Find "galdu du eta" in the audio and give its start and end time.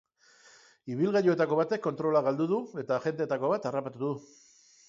2.31-2.99